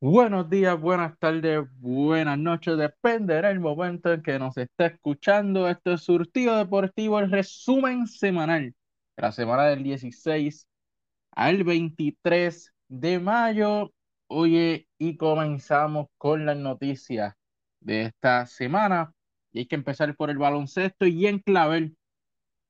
[0.00, 5.68] Buenos días, buenas tardes, buenas noches, dependerá el momento en que nos esté escuchando.
[5.68, 8.76] Esto es Surtido Deportivo, el resumen semanal
[9.16, 10.68] de la semana del 16
[11.32, 13.92] al 23 de mayo.
[14.28, 17.34] Oye, y comenzamos con las noticias
[17.80, 19.12] de esta semana.
[19.52, 21.96] Y hay que empezar por el baloncesto y en clavel,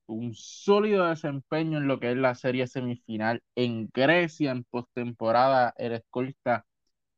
[0.06, 5.74] un sólido desempeño en lo que es la serie semifinal en Grecia en postemporada.
[5.76, 6.64] El escolta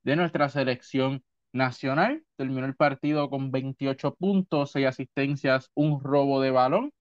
[0.02, 1.22] de nuestra selección
[1.52, 2.24] nacional.
[2.36, 6.92] Terminó el partido con 28 puntos, 6 asistencias, un robo de balón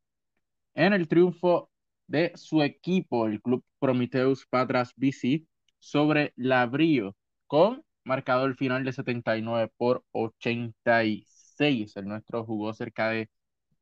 [0.76, 1.70] en el triunfo
[2.08, 5.46] de su equipo, el Club Prometheus Patras BC,
[5.80, 7.16] sobre Labrío,
[7.48, 11.96] con marcador final de 79 por 86.
[11.98, 13.30] El nuestro jugó cerca de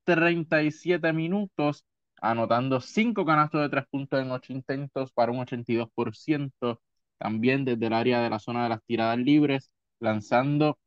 [0.03, 1.86] 37 minutos,
[2.22, 6.81] anotando 5 canastos de 3 puntos en 8 intentos para un 82%.
[7.17, 10.78] También desde el área de la zona de las tiradas libres, lanzando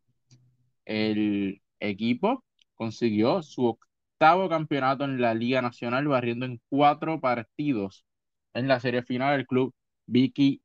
[0.84, 8.04] El equipo consiguió su octavo campeonato en la Liga Nacional, barriendo en cuatro partidos.
[8.54, 9.74] En la serie final, el club
[10.06, 10.62] Vicky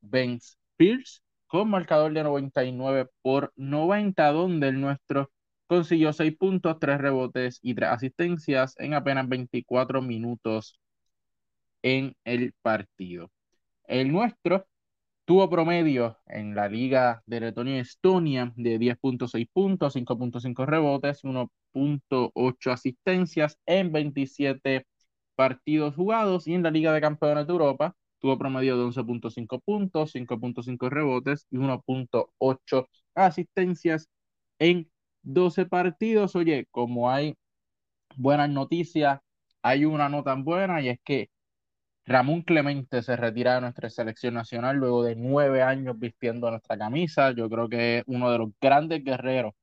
[0.00, 5.30] Benz Pierce con marcador de 99 por 90, donde el nuestro
[5.66, 10.80] consiguió 6 puntos, 3 rebotes y 3 asistencias en apenas 24 minutos
[11.82, 13.30] en el partido.
[13.88, 14.66] El nuestro
[15.26, 22.72] tuvo promedio en la liga de Letonia y Estonia de 10.6 puntos, 5.5 rebotes, 1.8
[22.72, 24.86] asistencias en 27
[25.36, 30.12] partidos jugados y en la Liga de Campeones de Europa tuvo promedio de 11.5 puntos,
[30.14, 34.08] 5.5 rebotes y 1.8 asistencias
[34.58, 34.90] en
[35.22, 36.36] 12 partidos.
[36.36, 37.36] Oye, como hay
[38.16, 39.20] buenas noticias,
[39.62, 41.30] hay una no tan buena y es que
[42.06, 47.32] Ramón Clemente se retira de nuestra selección nacional luego de nueve años vistiendo nuestra camisa.
[47.32, 49.54] Yo creo que es uno de los grandes guerreros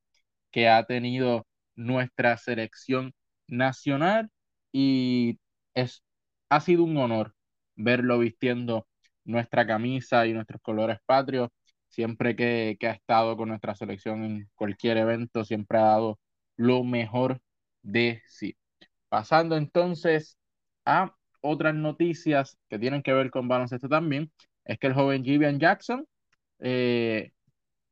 [0.51, 3.13] que ha tenido nuestra selección
[3.47, 4.31] nacional
[4.71, 5.39] y
[5.73, 6.03] es,
[6.49, 7.35] ha sido un honor
[7.77, 8.87] verlo vistiendo
[9.23, 11.49] nuestra camisa y nuestros colores patrios.
[11.87, 16.19] Siempre que, que ha estado con nuestra selección en cualquier evento, siempre ha dado
[16.57, 17.41] lo mejor
[17.81, 18.57] de sí.
[19.09, 20.37] Pasando entonces
[20.85, 24.31] a otras noticias que tienen que ver con baloncesto también,
[24.65, 26.05] es que el joven Jivian Jackson
[26.59, 27.31] eh,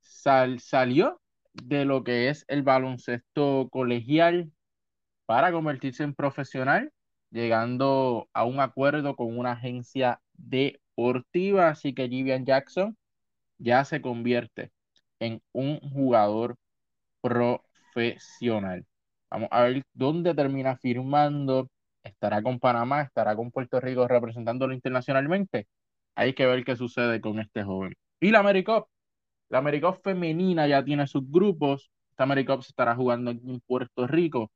[0.02, 1.22] sal, salió
[1.54, 4.52] de lo que es el baloncesto colegial
[5.26, 6.92] para convertirse en profesional
[7.36, 12.98] llegando a un acuerdo con una agencia deportiva, así que Vivian Jackson
[13.58, 14.72] ya se convierte
[15.20, 16.56] en un jugador
[17.22, 18.86] profesional.
[19.30, 21.70] Vamos a ver dónde termina firmando.
[22.04, 23.02] ¿Estará con Panamá?
[23.02, 25.68] ¿Estará con Puerto Rico representándolo internacionalmente?
[26.16, 27.96] Hay que ver qué sucede con este joven.
[28.22, 28.88] Y la AmeriCup.
[29.50, 31.92] La AmeriCup femenina ya tiene sus grupos.
[32.12, 34.52] Esta AmeriCup se estará jugando en Puerto Rico.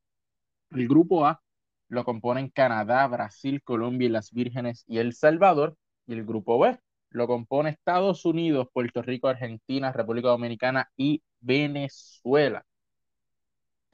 [0.71, 1.41] El grupo A
[1.89, 5.75] lo componen Canadá, Brasil, Colombia y las Vírgenes y El Salvador.
[6.07, 6.79] Y el grupo B
[7.11, 12.65] lo compone Estados Unidos, Puerto Rico, Argentina, República Dominicana y Venezuela.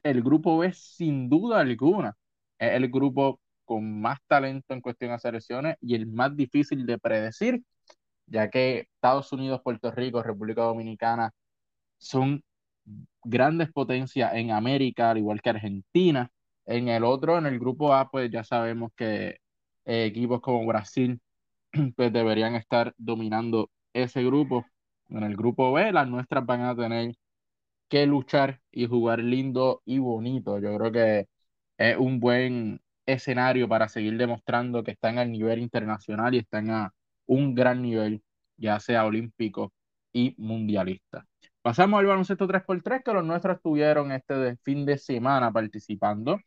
[0.03, 2.15] El grupo B, sin duda alguna,
[2.59, 6.99] es el grupo con más talento en cuestión de selecciones y el más difícil de
[6.99, 7.63] predecir,
[8.27, 11.31] ya que Estados Unidos, Puerto Rico, República Dominicana
[11.97, 12.43] son
[13.23, 16.31] grandes potencias en América, al igual que Argentina.
[16.65, 19.39] En el otro, en el grupo A, pues ya sabemos que
[19.85, 21.19] eh, equipos como Brasil
[21.95, 24.65] pues deberían estar dominando ese grupo.
[25.09, 27.15] En el grupo B, las nuestras van a tener
[27.89, 30.59] que luchar y jugar lindo y bonito.
[30.59, 31.27] Yo creo que
[31.77, 36.93] es un buen escenario para seguir demostrando que están al nivel internacional y están a
[37.27, 38.23] un gran nivel,
[38.57, 39.73] ya sea olímpico
[40.13, 41.25] y mundialista.
[41.65, 46.39] Pasamos al baloncesto 3x3, que los nuestros estuvieron este fin de semana participando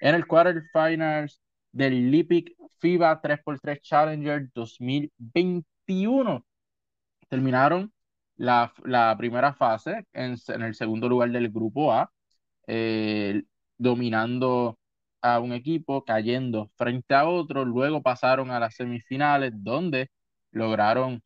[0.00, 1.40] en el quarterfinals
[1.70, 6.44] del Lipic FIBA 3x3 Challenger 2021.
[7.28, 7.92] Terminaron
[8.34, 12.10] la, la primera fase en, en, el segundo lugar del grupo A,
[12.66, 13.44] eh,
[13.78, 14.76] dominando
[15.22, 20.10] a un equipo, cayendo frente a otro, luego pasaron a las semifinales donde
[20.50, 21.22] lograron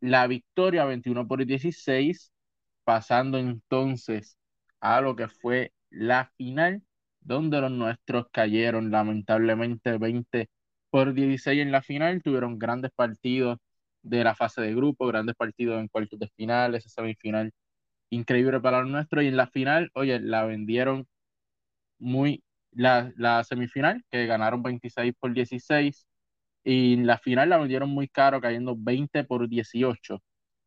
[0.00, 2.33] la victoria 21 por 16,
[2.84, 4.38] pasando entonces
[4.80, 6.82] a lo que fue la final,
[7.20, 10.48] donde los nuestros cayeron lamentablemente 20
[10.90, 13.58] por 16 en la final, tuvieron grandes partidos
[14.02, 17.50] de la fase de grupo, grandes partidos en cuartos de finales, esa semifinal
[18.10, 21.06] increíble para los nuestros, y en la final, oye, la vendieron
[21.98, 26.06] muy, la, la semifinal, que ganaron 26 por 16,
[26.64, 30.22] y en la final la vendieron muy caro, cayendo 20 por 18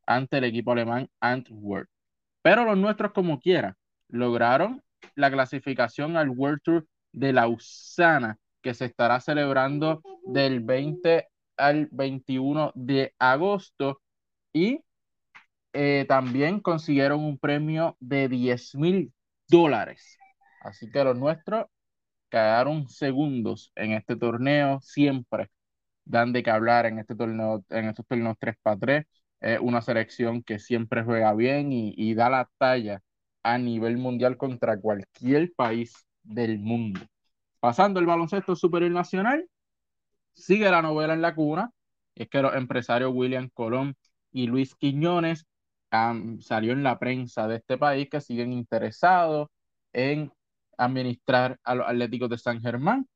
[0.06, 1.90] ante el equipo alemán Antwerp.
[2.48, 3.76] Pero los nuestros, como quiera,
[4.08, 4.82] lograron
[5.16, 11.28] la clasificación al World Tour de Lausana, que se estará celebrando del 20
[11.58, 14.02] al 21 de agosto.
[14.54, 14.80] Y
[15.74, 19.14] eh, también consiguieron un premio de 10 mil
[19.50, 20.18] dólares.
[20.62, 21.66] Así que los nuestros
[22.30, 25.52] quedaron segundos en este torneo, siempre
[26.06, 29.06] dan de que hablar en este torneo, en estos torneos 3 para 3.
[29.40, 33.02] Es una selección que siempre juega bien y, y da la talla
[33.44, 35.94] a nivel mundial contra cualquier país
[36.24, 37.02] del mundo.
[37.60, 39.48] Pasando el baloncesto superior nacional,
[40.34, 41.72] sigue la novela en la cuna.
[42.16, 43.96] Es que los empresarios William Colón
[44.32, 45.46] y Luis Quiñones
[45.92, 49.50] um, salió en la prensa de este país que siguen interesados
[49.94, 50.32] en
[50.78, 53.08] administrar a los Atléticos de San Germán.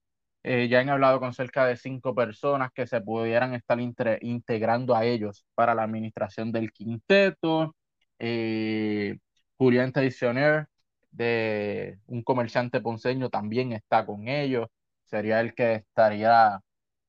[0.44, 5.06] Eh, ya han hablado con cerca de cinco personas que se pudieran estar integrando a
[5.06, 7.76] ellos para la administración del quinteto.
[8.20, 9.18] Eh,
[9.58, 10.68] Julián Tradicioner,
[11.12, 14.68] de un comerciante ponceño, también está con ellos.
[15.06, 16.60] Sería el que estaría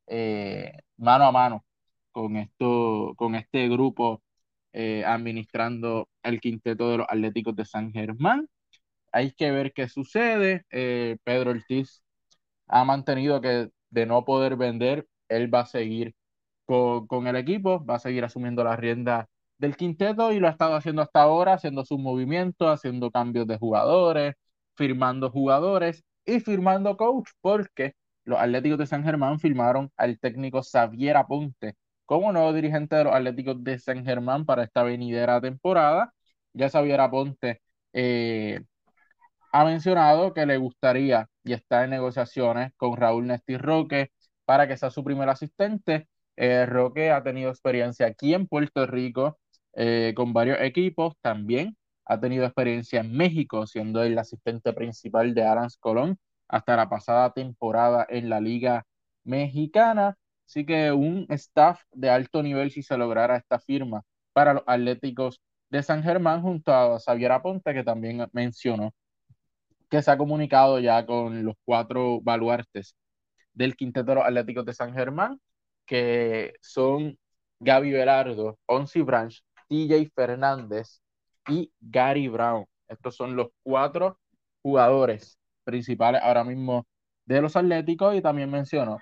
[0.07, 1.65] eh, mano a mano
[2.13, 4.23] con, esto, con este grupo
[5.07, 8.49] administrando el quinteto de los Atléticos de San Germán.
[9.13, 10.65] Hay que ver qué sucede.
[11.25, 12.03] Pedro Ortiz
[12.69, 16.15] ha mantenido que de no poder vender, él va a seguir
[16.67, 19.29] con, con el equipo, va a seguir asumiendo la rienda
[19.59, 23.59] del quinteto y lo ha estado haciendo hasta ahora, haciendo sus movimientos, haciendo cambios de
[23.59, 24.35] jugadores,
[24.77, 27.95] firmando jugadores y firmando coach, porque
[28.25, 31.75] los Atléticos de San Germán firmaron al técnico Xavier Aponte
[32.07, 36.13] como nuevo dirigente de los Atléticos de San Germán para esta venidera temporada.
[36.53, 37.61] Ya Xavier Aponte
[37.93, 38.61] eh,
[39.53, 44.11] ha mencionado que le gustaría y está en negociaciones con Raúl Nesti Roque
[44.47, 46.09] para que sea su primer asistente.
[46.37, 49.39] Eh, Roque ha tenido experiencia aquí en Puerto Rico
[49.75, 51.77] eh, con varios equipos, también
[52.07, 56.19] ha tenido experiencia en México, siendo el asistente principal de Arans Colón
[56.49, 58.87] hasta la pasada temporada en la Liga
[59.25, 60.17] Mexicana.
[60.47, 64.03] Así que un staff de alto nivel si se lograra esta firma
[64.33, 65.41] para los Atléticos
[65.71, 68.93] de San Germán junto a Xavier Aponte, que también mencionó
[69.93, 72.97] que se ha comunicado ya con los cuatro baluartes
[73.53, 75.39] del quinteto de los Atléticos de San Germán,
[75.85, 77.19] que son
[77.61, 81.03] Gaby Velardo, Onsi Branch, TJ Fernández
[81.47, 82.65] y Gary Brown.
[82.89, 84.19] Estos son los cuatro
[84.63, 86.87] jugadores principales ahora mismo
[87.27, 88.99] de los Atléticos y también menciono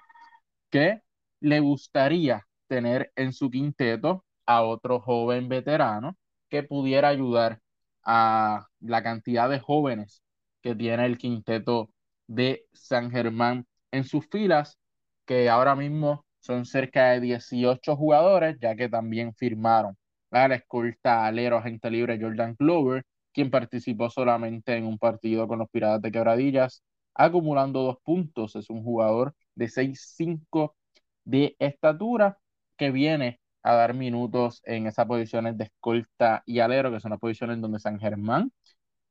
[0.70, 1.02] que
[1.38, 6.16] le gustaría tener en su quinteto a otro joven veterano
[6.49, 7.61] que pudiera ayudar
[8.04, 10.25] a la cantidad de jóvenes
[10.62, 11.90] que tiene el quinteto
[12.26, 14.79] de San Germán en sus filas,
[15.26, 19.97] que ahora mismo son cerca de 18 jugadores, ya que también firmaron
[20.31, 25.69] la escolta alero agente libre Jordan Glover, quien participó solamente en un partido con los
[25.71, 26.83] Piratas de Quebradillas,
[27.14, 28.57] acumulando dos puntos.
[28.57, 30.76] Es un jugador de 6'5
[31.25, 32.38] de estatura
[32.76, 37.21] que viene a dar minutos en esas posiciones de escolta y alero, que son las
[37.21, 38.52] posiciones donde San Germán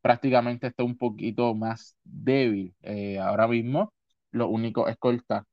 [0.01, 3.93] prácticamente está un poquito más débil eh, ahora mismo.
[4.31, 5.45] Lo único escolta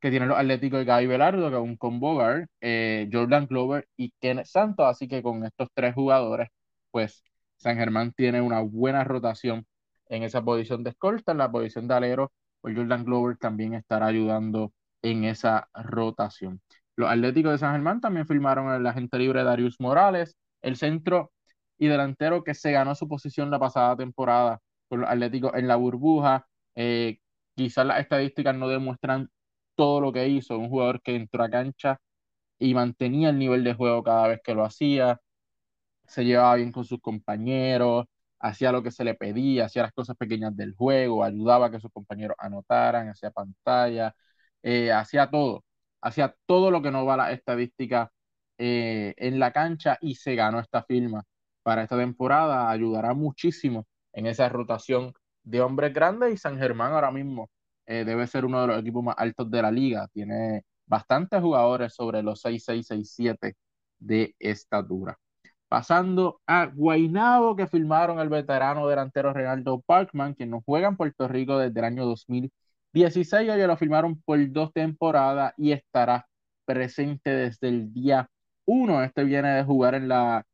[0.00, 2.22] que tienen los Atléticos de Gaby Velardo, que es un combo
[2.60, 4.86] eh, Jordan Glover y Kenneth Santos.
[4.86, 6.48] Así que con estos tres jugadores,
[6.90, 7.22] pues
[7.56, 9.66] San Germán tiene una buena rotación
[10.08, 11.32] en esa posición de escolta.
[11.32, 16.60] En la posición de alero, pues Jordan Glover también estará ayudando en esa rotación.
[16.96, 21.32] Los Atléticos de San Germán también firmaron el agente libre Darius Morales, el centro
[21.78, 25.76] y delantero que se ganó su posición la pasada temporada con los Atléticos en la
[25.76, 26.46] burbuja.
[26.74, 27.18] Eh,
[27.54, 29.30] quizás las estadísticas no demuestran
[29.74, 32.00] todo lo que hizo, un jugador que entró a cancha
[32.58, 35.20] y mantenía el nivel de juego cada vez que lo hacía,
[36.06, 38.06] se llevaba bien con sus compañeros,
[38.38, 41.80] hacía lo que se le pedía, hacía las cosas pequeñas del juego, ayudaba a que
[41.80, 44.14] sus compañeros anotaran, hacía pantalla,
[44.62, 45.64] eh, hacía todo,
[46.00, 48.12] hacía todo lo que no va a la estadística
[48.58, 51.24] eh, en la cancha y se ganó esta firma
[51.64, 52.70] para esta temporada.
[52.70, 57.50] Ayudará muchísimo en esa rotación de hombres grandes y San Germán ahora mismo
[57.86, 60.08] eh, debe ser uno de los equipos más altos de la liga.
[60.12, 63.54] Tiene bastantes jugadores sobre los 6'6, 6'7
[63.98, 65.18] de estatura.
[65.68, 71.26] Pasando a Guaynabo, que firmaron el veterano delantero Reinaldo Parkman, quien no juega en Puerto
[71.28, 73.50] Rico desde el año 2016.
[73.50, 76.26] Ellos lo firmaron por dos temporadas y estará
[76.64, 78.28] presente desde el día
[78.66, 79.02] 1.
[79.04, 80.44] Este viene de jugar en la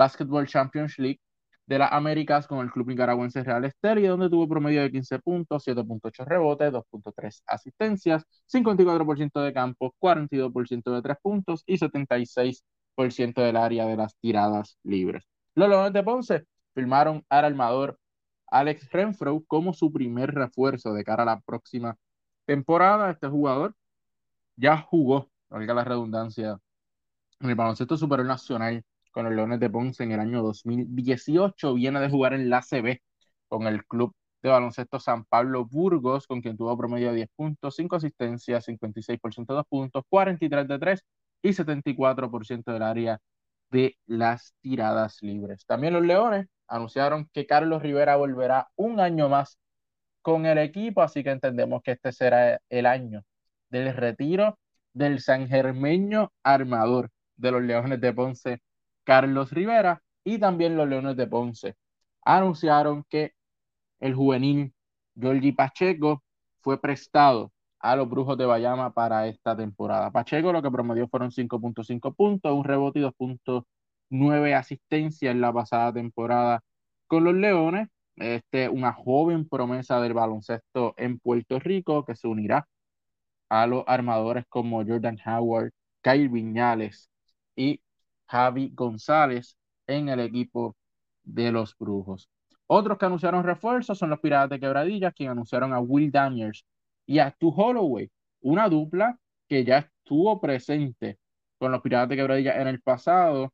[0.00, 1.20] Basketball Champions League
[1.66, 5.62] de las Américas con el club nicaragüense Real Estelí, donde tuvo promedio de 15 puntos,
[5.66, 12.62] 7.8 rebotes, 2.3 asistencias, 54% de campo, 42% de 3 puntos y 76%
[13.42, 15.24] del área de las tiradas libres.
[15.54, 17.98] Los Leones de Ponce firmaron al armador
[18.46, 21.94] Alex Renfro como su primer refuerzo de cara a la próxima
[22.46, 23.10] temporada.
[23.10, 23.74] Este jugador
[24.56, 26.58] ya jugó, valga la redundancia,
[27.38, 31.74] en el baloncesto superior nacional con los Leones de Ponce en el año 2018.
[31.74, 33.00] Viene de jugar en la CB
[33.48, 37.76] con el club de baloncesto San Pablo Burgos, con quien tuvo promedio de 10 puntos,
[37.76, 41.04] 5 asistencias, 56% de 2 puntos, 43 de 3
[41.42, 43.18] y 74% del área
[43.70, 45.64] de las tiradas libres.
[45.66, 49.58] También los Leones anunciaron que Carlos Rivera volverá un año más
[50.22, 53.22] con el equipo, así que entendemos que este será el año
[53.70, 54.58] del retiro
[54.92, 58.62] del sangermeño armador de los Leones de Ponce,
[59.10, 61.74] Carlos Rivera, y también los Leones de Ponce
[62.22, 63.32] anunciaron que
[63.98, 64.72] el juvenil
[65.18, 66.22] Georgie Pacheco
[66.60, 67.50] fue prestado
[67.80, 70.12] a los Brujos de Bayama para esta temporada.
[70.12, 75.92] Pacheco lo que promedió fueron 5.5 puntos, un rebote y 2.9 asistencias en la pasada
[75.92, 76.60] temporada
[77.08, 77.88] con los Leones.
[78.14, 82.68] Este, una joven promesa del baloncesto en Puerto Rico que se unirá
[83.48, 87.10] a los armadores como Jordan Howard, Kyle Viñales
[87.56, 87.80] y
[88.30, 89.56] Javi González
[89.86, 90.76] en el equipo
[91.22, 92.30] de los Brujos.
[92.66, 96.64] Otros que anunciaron refuerzos son los Piratas de Quebradillas, quienes anunciaron a Will Daniels
[97.06, 98.10] y a Stu Holloway,
[98.42, 99.18] una dupla
[99.48, 101.18] que ya estuvo presente
[101.58, 103.52] con los Piratas de Quebradillas en el pasado,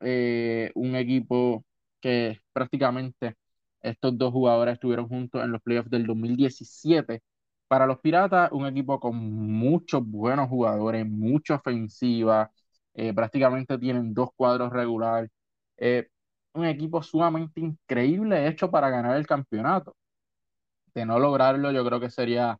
[0.00, 1.64] eh, un equipo
[2.00, 3.36] que prácticamente
[3.80, 7.22] estos dos jugadores estuvieron juntos en los playoffs del 2017.
[7.68, 12.50] Para los Piratas, un equipo con muchos buenos jugadores, mucha ofensiva,
[12.96, 15.30] eh, prácticamente tienen dos cuadros regulares.
[15.76, 16.08] Eh,
[16.54, 19.96] un equipo sumamente increíble hecho para ganar el campeonato.
[20.94, 22.58] De no lograrlo, yo creo que sería,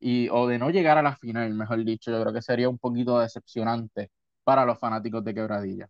[0.00, 2.78] y, o de no llegar a la final, mejor dicho, yo creo que sería un
[2.78, 4.10] poquito decepcionante
[4.44, 5.88] para los fanáticos de Quebradilla.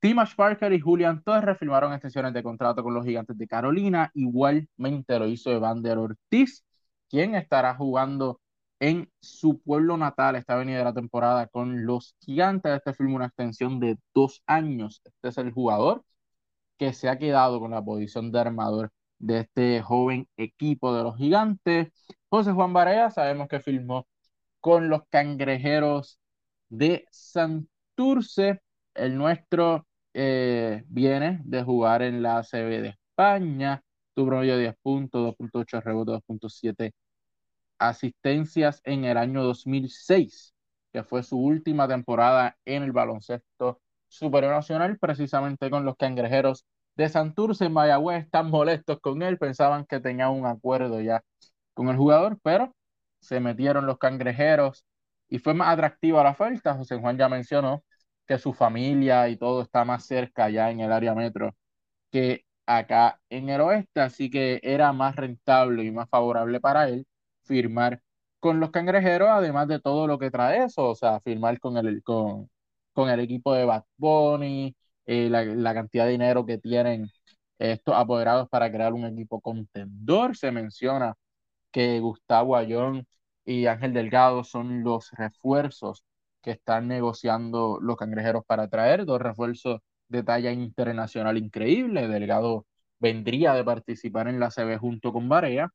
[0.00, 4.10] Timash Parker y Julian Torres firmaron extensiones de contrato con los Gigantes de Carolina.
[4.14, 6.64] Igualmente lo hizo Evander Ortiz,
[7.08, 8.40] quien estará jugando
[8.80, 12.76] en su pueblo natal esta venida la temporada con los Gigantes.
[12.76, 15.00] Este firma una extensión de dos años.
[15.04, 16.04] Este es el jugador
[16.78, 21.16] que se ha quedado con la posición de armador de este joven equipo de los
[21.16, 21.88] gigantes.
[22.28, 24.06] José Juan Barea, sabemos que firmó
[24.60, 26.20] con los cangrejeros
[26.68, 28.60] de Santurce.
[28.94, 33.82] El nuestro eh, viene de jugar en la CB de España.
[34.14, 36.92] Tuvo promedio de 10 puntos, 2.8 rebotes, 2.7
[37.78, 40.54] asistencias en el año 2006,
[40.92, 46.64] que fue su última temporada en el baloncesto superior nacional, precisamente con los cangrejeros
[46.96, 51.22] de Santurce en Mayagüez, están molestos con él, pensaban que tenía un acuerdo ya
[51.74, 52.74] con el jugador, pero
[53.20, 54.84] se metieron los cangrejeros
[55.28, 56.74] y fue más atractiva la oferta.
[56.74, 57.84] José Juan ya mencionó
[58.26, 61.54] que su familia y todo está más cerca ya en el área metro
[62.10, 67.06] que acá en el oeste, así que era más rentable y más favorable para él
[67.44, 68.00] firmar
[68.40, 72.02] con los cangrejeros, además de todo lo que trae eso, o sea, firmar con el,
[72.02, 72.50] con,
[72.92, 77.10] con el equipo de Bad Bunny, eh, la, cantidad de dinero que tienen
[77.58, 80.36] estos apoderados para crear un equipo contendor.
[80.36, 81.14] Se menciona
[81.72, 83.06] que Gustavo Ayón
[83.44, 86.04] y Ángel Delgado son los refuerzos
[86.42, 92.08] que están negociando los cangrejeros para traer, dos refuerzos de talla internacional increíble.
[92.08, 92.66] Delgado
[92.98, 95.70] vendría de participar en la CB junto con Barea.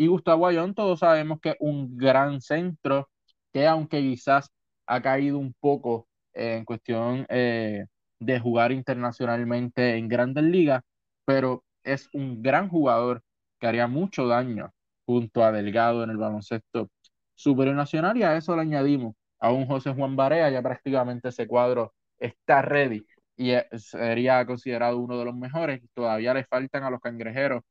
[0.00, 3.10] Y Gustavo Ayón, todos sabemos que es un gran centro
[3.52, 4.50] que aunque quizás
[4.86, 7.84] ha caído un poco en cuestión eh,
[8.18, 10.82] de jugar internacionalmente en grandes ligas,
[11.26, 13.22] pero es un gran jugador
[13.58, 14.72] que haría mucho daño
[15.04, 16.88] junto a Delgado en el baloncesto
[17.34, 21.46] superior nacional y a eso le añadimos a un José Juan Barea, ya prácticamente ese
[21.46, 23.04] cuadro está ready
[23.36, 25.82] y sería considerado uno de los mejores.
[25.92, 27.62] Todavía le faltan a los cangrejeros,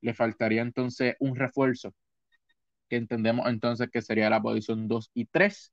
[0.00, 1.92] le faltaría entonces un refuerzo,
[2.88, 5.72] que entendemos entonces que sería la posición 2 y 3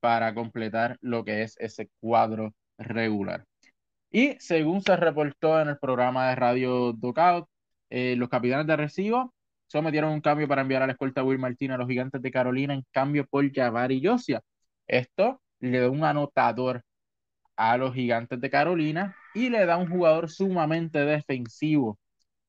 [0.00, 3.44] para completar lo que es ese cuadro regular.
[4.10, 7.46] Y según se reportó en el programa de radio Docout,
[7.90, 9.34] eh, los capitanes de Recibo
[9.66, 12.74] sometieron un cambio para enviar a la escolta Will Martínez a los gigantes de Carolina
[12.74, 14.42] en cambio por Javari Yosia.
[14.88, 16.82] Esto le da un anotador
[17.56, 21.98] a los gigantes de Carolina y le da un jugador sumamente defensivo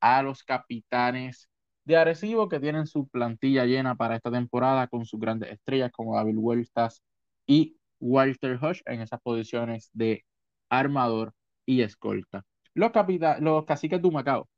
[0.02, 1.48] a los capitanes
[1.84, 6.16] de Arecibo que tienen su plantilla llena para esta temporada con sus grandes estrellas como
[6.16, 7.02] David Huertas
[7.46, 10.24] y Walter Hodge en esas posiciones de
[10.68, 11.32] armador
[11.64, 12.44] y escolta.
[12.74, 12.92] Los,
[13.40, 14.48] los caciques de Humacao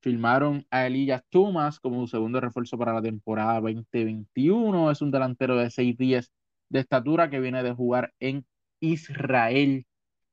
[0.00, 4.90] firmaron a Elías Thomas como segundo refuerzo para la temporada 2021.
[4.90, 6.30] Es un delantero de 6'10
[6.68, 8.46] de estatura que viene de jugar en
[8.80, 9.84] Israel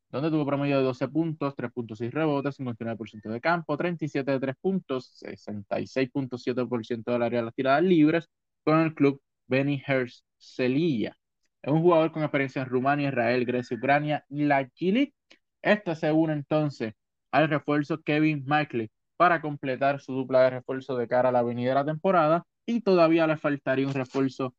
[0.09, 5.21] donde tuvo promedio de 12 puntos, 3.6 rebotes, 59% de campo, 37 de 3 puntos,
[5.21, 8.29] 66.7% del área de las tiradas libres
[8.63, 11.15] con el club Benny Hurst Celilla.
[11.61, 15.13] Es un jugador con experiencia en Rumania, Israel, Grecia, Ucrania y la Chile.
[15.61, 16.93] Este se une entonces
[17.31, 21.85] al refuerzo Kevin Mickley para completar su dupla de refuerzo de cara a la venidera
[21.85, 24.55] temporada y todavía le faltaría un refuerzo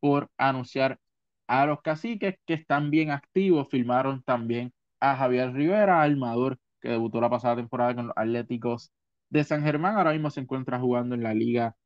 [0.00, 0.98] por anunciar
[1.46, 4.72] a los caciques que están bien activos, firmaron también
[5.10, 8.90] a Javier Rivera, armador que debutó la pasada temporada con los Atléticos
[9.28, 9.96] de San Germán.
[9.96, 11.76] Ahora mismo se encuentra jugando en la Liga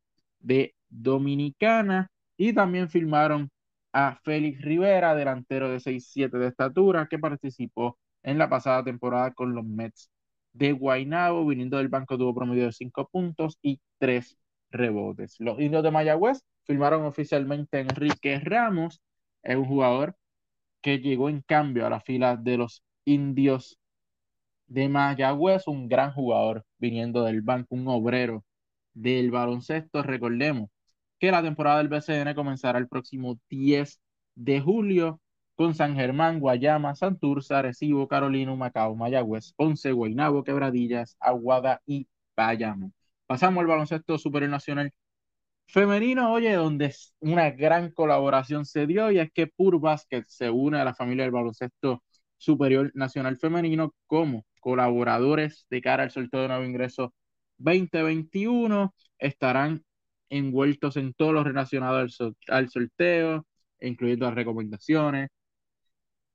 [0.41, 2.11] de Dominicana.
[2.37, 3.51] Y también firmaron
[3.93, 9.55] a Félix Rivera, delantero de 6'7 de estatura, que participó en la pasada temporada con
[9.55, 10.11] los Mets
[10.53, 11.47] de Guaynabo.
[11.47, 14.39] Viniendo del banco tuvo promedio de 5 puntos y 3
[14.71, 15.37] rebotes.
[15.41, 19.01] Los indios de Mayagüez firmaron oficialmente a Enrique Ramos,
[19.43, 20.17] es un jugador
[20.83, 23.79] que llegó en cambio a la fila de los Indios
[24.67, 28.45] de Mayagüez, un gran jugador viniendo del banco, un obrero
[28.95, 30.03] del baloncesto.
[30.03, 30.71] Recordemos
[31.19, 34.01] que la temporada del BCN comenzará el próximo 10
[34.35, 35.21] de julio
[35.57, 42.93] con San Germán, Guayama, Santurce, Arecibo, Carolina, Macao, Mayagüez, Ponce, Guaynabo, Quebradillas, Aguada y Bayamo.
[43.27, 44.93] Pasamos al baloncesto superior nacional
[45.67, 50.79] femenino, oye, donde una gran colaboración se dio y es que Pur Basket se une
[50.79, 52.03] a la familia del baloncesto
[52.39, 57.15] Superior Nacional Femenino como colaboradores de cara al sorteo de nuevo ingreso
[57.59, 58.95] 2021.
[59.19, 59.85] Estarán
[60.31, 62.07] envueltos en todo lo relacionado
[62.49, 63.47] al, sorteo,
[63.81, 65.29] incluyendo las recomendaciones,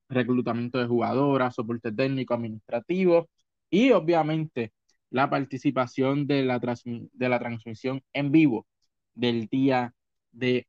[0.09, 3.29] reclutamiento de jugadoras, soporte técnico, administrativo
[3.69, 4.73] y obviamente
[5.09, 8.67] la participación de la, de transmisión en vivo
[9.13, 9.93] del día
[10.31, 10.65] del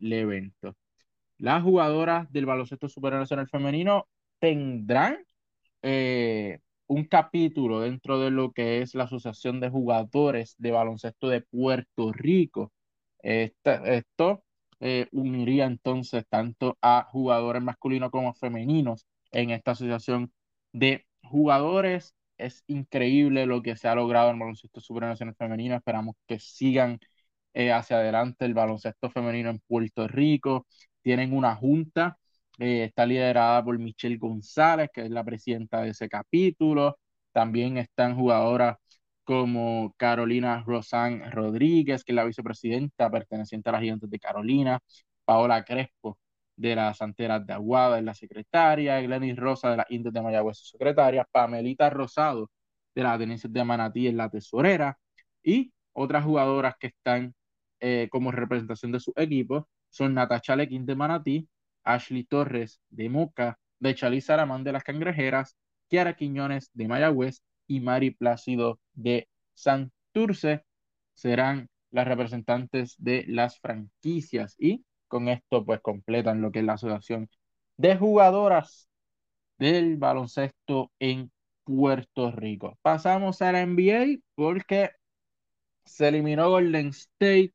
[0.00, 0.76] evento.
[1.38, 4.06] Las jugadoras del baloncesto superior nacional femenino
[4.40, 5.18] tendrán
[5.82, 11.42] eh, un capítulo dentro de lo que es la Asociación de Jugadores de Baloncesto de
[11.42, 12.72] Puerto Rico.
[13.22, 14.44] esto
[14.80, 20.32] eh, uniría entonces tanto a jugadores masculinos como femeninos en esta asociación
[20.72, 22.14] de jugadores.
[22.38, 25.74] Es increíble lo que se ha logrado en el baloncesto supranacional femenino.
[25.76, 26.98] Esperamos que sigan
[27.54, 30.66] eh, hacia adelante el baloncesto femenino en Puerto Rico.
[31.02, 32.18] Tienen una junta
[32.58, 36.98] eh, está liderada por Michelle González, que es la presidenta de ese capítulo.
[37.32, 38.76] También están jugadoras
[39.24, 44.80] como Carolina Rosan Rodríguez, que es la vicepresidenta perteneciente a las Gigantes de Carolina.
[45.24, 46.18] Paola Crespo,
[46.56, 49.00] de las Santeras de Aguada, es la secretaria.
[49.00, 51.26] Glenis Rosa, de las Indias de Mayagüez, secretaria.
[51.30, 52.50] Pamelita Rosado,
[52.94, 54.98] de las Atenenses de Manatí, es la tesorera.
[55.42, 57.34] Y otras jugadoras que están
[57.80, 61.48] eh, como representación de su equipo son Natacha Lequín de Manatí,
[61.88, 65.56] Ashley Torres de Moca, de Chalí Saramán de las Cangrejeras,
[65.88, 70.64] Kiara Quiñones de Mayagüez y Mari Plácido de Santurce
[71.14, 76.74] serán las representantes de las franquicias y con esto pues completan lo que es la
[76.74, 77.30] asociación
[77.78, 78.88] de jugadoras
[79.58, 81.32] del baloncesto en
[81.64, 82.78] Puerto Rico.
[82.82, 84.90] Pasamos a la NBA porque
[85.86, 87.54] se eliminó Golden State,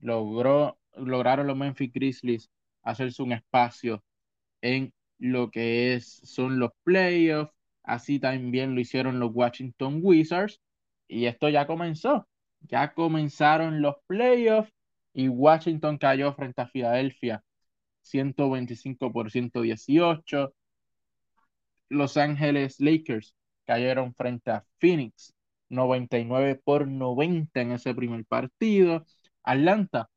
[0.00, 2.50] logró, lograron los Memphis Grizzlies
[2.90, 4.02] hacerse un espacio
[4.62, 7.52] en lo que es, son los playoffs.
[7.82, 10.60] Así también lo hicieron los Washington Wizards.
[11.08, 12.28] Y esto ya comenzó.
[12.62, 14.72] Ya comenzaron los playoffs
[15.12, 17.42] y Washington cayó frente a Filadelfia
[18.02, 20.54] 125 por 118.
[21.90, 25.34] Los Ángeles Lakers cayeron frente a Phoenix
[25.68, 29.04] 99 por 90 en ese primer partido.
[29.42, 30.08] Atlanta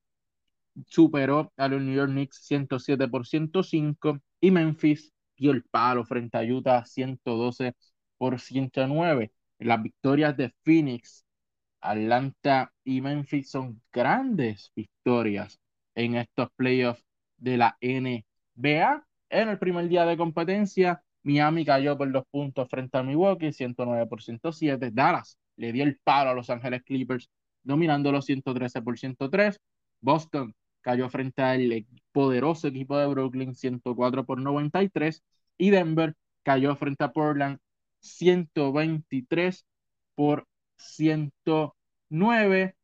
[0.87, 6.37] superó a los New York Knicks 107 por 105 y Memphis dio el palo frente
[6.37, 7.73] a Utah 112
[8.17, 9.31] por 109.
[9.59, 11.25] Las victorias de Phoenix,
[11.81, 15.59] Atlanta y Memphis son grandes victorias
[15.95, 17.03] en estos playoffs
[17.37, 19.05] de la NBA.
[19.29, 24.07] En el primer día de competencia, Miami cayó por dos puntos frente a Milwaukee, 109
[24.07, 24.91] por 107.
[24.91, 27.29] Dallas le dio el palo a Los Ángeles Clippers,
[27.63, 29.59] dominando los 113 por 103.
[30.01, 35.23] Boston cayó frente al poderoso equipo de Brooklyn, 104 por 93.
[35.57, 37.59] Y Denver cayó frente a Portland,
[37.99, 39.65] 123
[40.15, 42.75] por 109.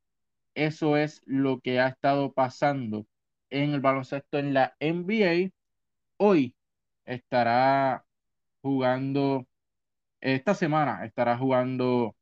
[0.55, 3.05] Eso es lo que ha estado pasando
[3.49, 5.51] en el baloncesto en la NBA.
[6.17, 6.55] Hoy
[7.05, 8.05] estará
[8.61, 9.47] jugando,
[10.21, 12.15] esta semana estará jugando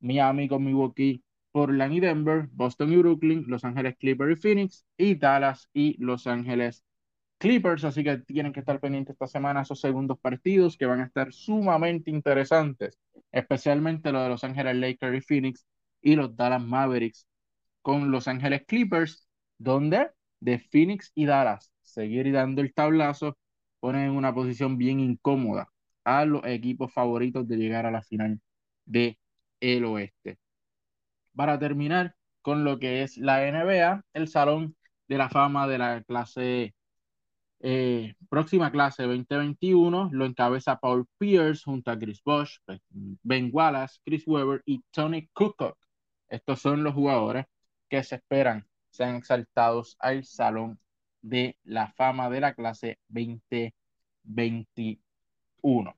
[0.00, 5.14] Miami con Milwaukee, Portland y Denver, Boston y Brooklyn, Los Ángeles Clippers y Phoenix, y
[5.16, 6.84] Dallas y Los Ángeles
[7.38, 7.84] Clippers.
[7.84, 11.32] Así que tienen que estar pendientes esta semana esos segundos partidos que van a estar
[11.32, 12.98] sumamente interesantes,
[13.32, 15.66] especialmente lo de Los Ángeles Lakers y Phoenix
[16.02, 17.26] y los Dallas Mavericks
[17.82, 20.10] con Los Ángeles Clippers, donde
[20.40, 23.36] de Phoenix y Dallas seguir dando el tablazo
[23.80, 25.68] ponen en una posición bien incómoda
[26.04, 28.40] a los equipos favoritos de llegar a la final
[28.84, 29.18] de
[29.60, 30.38] el oeste.
[31.34, 34.76] Para terminar con lo que es la NBA, el Salón
[35.08, 36.74] de la Fama de la clase
[37.64, 44.24] eh, próxima clase 2021 lo encabeza Paul Pierce junto a Chris Bosh, Ben Wallace, Chris
[44.26, 45.78] Weber y Tony Kukoc.
[46.28, 47.46] Estos son los jugadores
[47.88, 50.80] que se esperan sean exaltados al Salón
[51.22, 55.94] de la Fama de la clase 2021.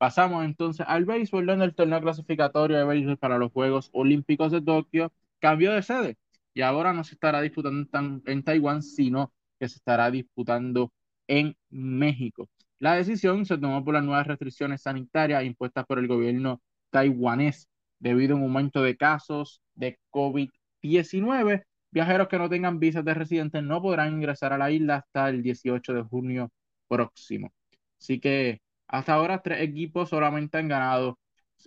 [0.00, 4.62] Pasamos entonces al béisbol, donde el torneo clasificatorio de béisbol para los Juegos Olímpicos de
[4.62, 6.16] Tokio cambió de sede
[6.54, 7.86] y ahora no se estará disputando
[8.24, 10.90] en, Taiwán, sino que se estará disputando
[11.26, 12.48] en México.
[12.78, 18.36] La decisión se tomó por las nuevas restricciones sanitarias impuestas por el gobierno taiwanés debido
[18.36, 23.82] a un aumento de casos de COVID-19 Viajeros que no tengan visas de residentes no
[23.82, 26.50] podrán ingresar a la isla hasta el 18 de junio
[26.88, 27.52] próximo.
[27.98, 31.18] Así que hasta ahora tres equipos solamente han ganado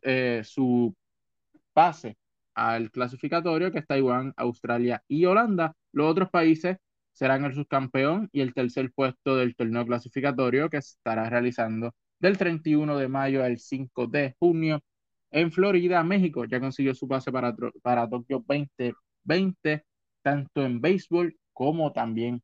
[0.04, 0.96] eh, su
[1.74, 2.18] pase
[2.54, 5.74] al clasificatorio, que es Taiwán, Australia y Holanda.
[5.92, 6.78] Los otros países
[7.14, 12.98] serán el subcampeón y el tercer puesto del torneo clasificatorio que estará realizando del 31
[12.98, 14.82] de mayo al 5 de junio
[15.32, 16.46] en Florida, México.
[16.46, 19.86] Ya consiguió su pase para, para Tokio 2020
[20.22, 22.42] tanto en béisbol como también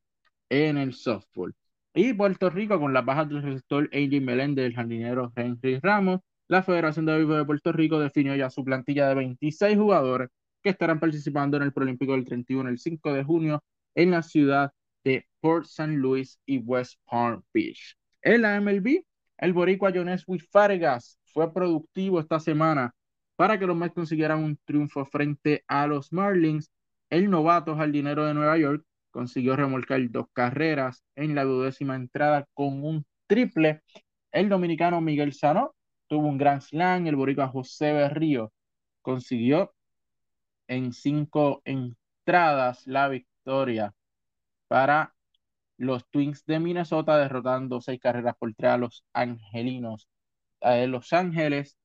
[0.48, 1.54] en el softball.
[1.94, 6.62] Y Puerto Rico, con las bajas del receptor AJ Meléndez, el jardinero Henry Ramos, la
[6.62, 10.28] Federación de Béisbol de Puerto Rico definió ya su plantilla de 26 jugadores
[10.62, 14.72] que estarán participando en el Prolímpico del 31 el 5 de junio en la ciudad
[15.04, 15.92] de Port St.
[15.92, 17.96] Louis y West Palm Beach.
[18.22, 19.02] En la MLB,
[19.38, 22.94] el boricua Jones Fargas fue productivo esta semana
[23.36, 26.70] para que los Mets consiguieran un triunfo frente a los Marlins
[27.08, 32.84] el novato jardinero de Nueva York consiguió remolcar dos carreras en la duodécima entrada con
[32.84, 33.82] un triple.
[34.32, 35.74] El dominicano Miguel Sano
[36.08, 37.06] tuvo un gran slam.
[37.06, 38.52] El boricua José Berrío
[39.02, 39.72] consiguió
[40.68, 43.92] en cinco entradas la victoria
[44.68, 45.14] para
[45.76, 50.08] los Twins de Minnesota, derrotando seis carreras por tres a los angelinos
[50.60, 51.78] de Los Ángeles.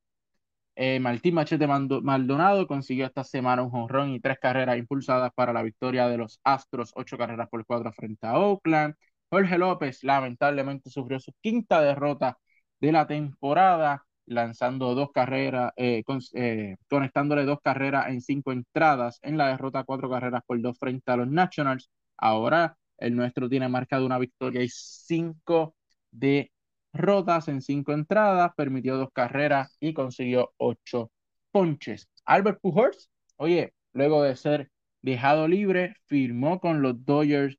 [0.78, 5.62] Eh, Martín Machete Maldonado consiguió esta semana un jonrón y tres carreras impulsadas para la
[5.62, 8.94] victoria de los Astros, ocho carreras por cuatro frente a Oakland.
[9.30, 12.38] Jorge López lamentablemente sufrió su quinta derrota
[12.80, 16.02] de la temporada, lanzando dos carreras, eh,
[16.34, 21.10] eh, conectándole dos carreras en cinco entradas en la derrota, cuatro carreras por dos frente
[21.10, 21.90] a los Nationals.
[22.18, 25.74] Ahora el nuestro tiene marcado una victoria y cinco
[26.10, 26.50] de
[26.98, 31.10] rotas en cinco entradas, permitió dos carreras y consiguió ocho
[31.52, 32.08] ponches.
[32.24, 34.70] Albert Pujols, oye, luego de ser
[35.02, 37.58] dejado libre, firmó con los Dodgers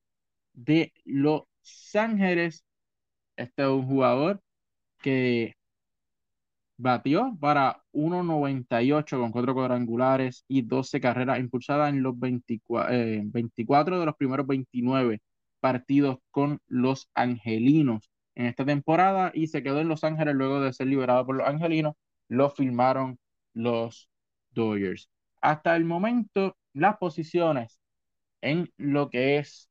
[0.53, 1.43] de Los
[1.95, 2.63] Ángeles.
[3.37, 4.41] Este es un jugador
[5.01, 5.55] que
[6.77, 12.93] batió para 1.98 con cuatro cuadrangulares y 12 carreras impulsadas en los 24,
[13.25, 15.21] 24 eh, de los primeros 29
[15.59, 20.71] partidos con los angelinos en esta temporada y se quedó en Los Ángeles luego de
[20.71, 21.95] ser liberado por los angelinos.
[22.29, 23.17] Lo firmaron
[23.53, 24.09] los
[24.51, 25.09] Dodgers.
[25.41, 27.79] Hasta el momento, las posiciones
[28.41, 29.69] en lo que es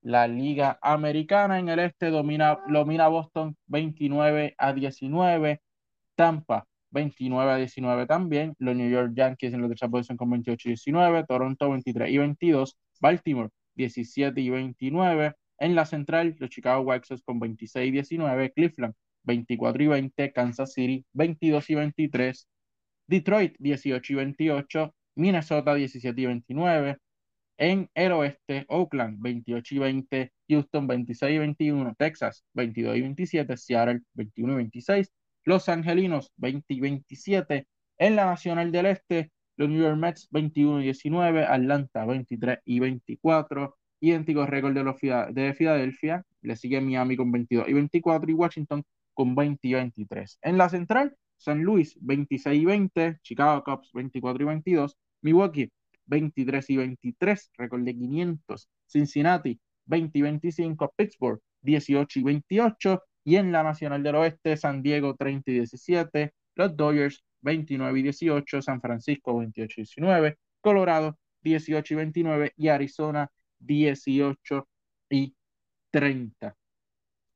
[0.00, 5.60] la Liga Americana en el este domina, domina Boston 29 a 19,
[6.14, 10.68] Tampa 29 a 19 también, los New York Yankees en la tercera posición con 28
[10.68, 16.82] y 19, Toronto 23 y 22, Baltimore 17 y 29, en la central, los Chicago
[16.82, 22.48] White Sox con 26 y 19, Cleveland 24 y 20, Kansas City 22 y 23,
[23.06, 26.98] Detroit 18 y 28, Minnesota 17 y 29,
[27.58, 33.56] en el oeste, Oakland 28 y 20, Houston 26 y 21, Texas 22 y 27,
[33.56, 35.12] Seattle 21 y 26,
[35.44, 37.66] Los Angelinos 20 y 27.
[37.98, 42.78] En la Nacional del Este, los New York Mets 21 y 19, Atlanta 23 y
[42.80, 48.34] 24, idéntico récord de, los de Filadelfia, le sigue Miami con 22 y 24 y
[48.34, 48.82] Washington
[49.14, 50.38] con 20 y 23.
[50.42, 55.70] En la central, San Luis 26 y 20, Chicago Cubs 24 y 22, Milwaukee
[56.06, 63.36] 23 y 23, récord de 500, Cincinnati 20 y 25, Pittsburgh 18 y 28, y
[63.36, 68.62] en la Nacional del Oeste, San Diego 30 y 17, los Dodgers 29 y 18,
[68.62, 74.68] San Francisco 28 y 19, Colorado 18 y 29 y Arizona 18
[75.10, 75.34] y
[75.90, 76.56] 30.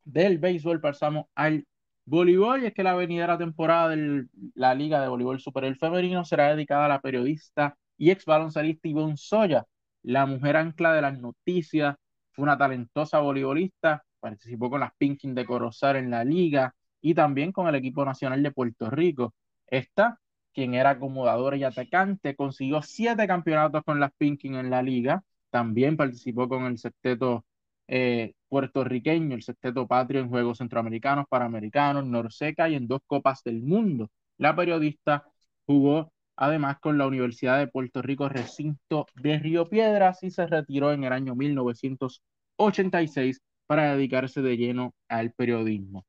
[0.05, 1.67] Del béisbol pasamos al
[2.05, 6.51] voleibol y es que la venidera temporada de la Liga de Voleibol Superior Femenino será
[6.51, 9.67] dedicada a la periodista y ex baloncelista Ivonne Soya,
[10.03, 11.97] la mujer ancla de las noticias,
[12.33, 17.53] fue una talentosa voleibolista, participó con las Pinkin de Corozal en la liga y también
[17.53, 19.35] con el equipo nacional de Puerto Rico.
[19.67, 20.19] Esta,
[20.53, 25.97] quien era acomodadora y atacante, consiguió siete campeonatos con las Pinkin en la liga, también
[25.97, 27.45] participó con el sexteto
[27.89, 33.63] eh, puertorriqueño, el sexteto patrio en Juegos Centroamericanos, Panamericanos, Norseca y en dos Copas del
[33.63, 34.11] Mundo.
[34.39, 35.25] La periodista
[35.67, 40.93] jugó además con la Universidad de Puerto Rico Recinto de Río Piedras y se retiró
[40.93, 46.07] en el año 1986 para dedicarse de lleno al periodismo.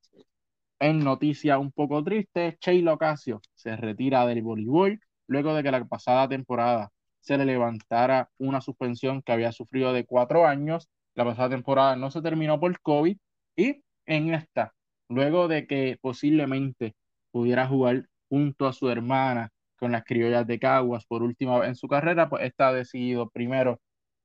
[0.80, 5.84] En noticia un poco triste, Sheila Ocasio se retira del voleibol luego de que la
[5.84, 6.90] pasada temporada
[7.22, 10.88] se le levantara una suspensión que había sufrido de cuatro años.
[11.14, 13.16] La pasada temporada no se terminó por COVID
[13.56, 14.74] y en esta,
[15.08, 16.94] luego de que posiblemente
[17.30, 21.76] pudiera jugar junto a su hermana con las criollas de Caguas por última vez en
[21.76, 23.80] su carrera, pues está decidido primero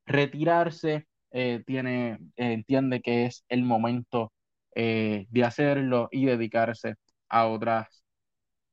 [0.05, 4.31] retirarse, eh, tiene, entiende que es el momento
[4.75, 6.95] eh, de hacerlo y dedicarse
[7.29, 8.03] a otras